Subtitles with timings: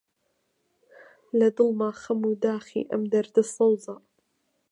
[1.39, 3.95] لە دڵما خەم و داخی ئەم دەردە سەوزە: